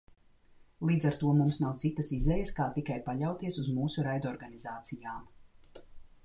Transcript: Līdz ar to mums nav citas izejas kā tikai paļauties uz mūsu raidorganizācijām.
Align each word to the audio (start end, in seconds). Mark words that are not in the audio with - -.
Līdz 0.89 1.05
ar 1.09 1.17
to 1.23 1.33
mums 1.41 1.59
nav 1.63 1.75
citas 1.83 2.09
izejas 2.17 2.53
kā 2.61 2.67
tikai 2.79 2.97
paļauties 3.11 3.61
uz 3.65 3.71
mūsu 3.77 4.07
raidorganizācijām. 4.09 5.31